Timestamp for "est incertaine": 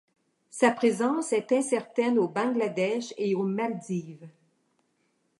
1.31-2.17